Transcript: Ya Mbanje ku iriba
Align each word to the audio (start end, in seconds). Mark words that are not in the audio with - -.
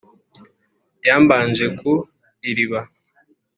Ya 1.07 1.15
Mbanje 1.23 1.65
ku 1.79 1.93
iriba 2.49 2.79